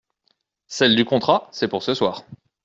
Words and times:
Celle 0.65 0.95
du 0.95 1.05
contrat… 1.05 1.47
c’est 1.51 1.67
pour 1.67 1.83
ce 1.83 1.93
soir. 1.93 2.23